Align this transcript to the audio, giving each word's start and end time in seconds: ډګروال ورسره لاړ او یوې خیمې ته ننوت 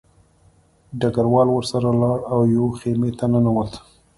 ډګروال 0.99 1.47
ورسره 1.51 1.89
لاړ 2.01 2.17
او 2.31 2.39
یوې 2.55 2.71
خیمې 2.81 3.11
ته 3.17 3.25
ننوت 3.31 3.71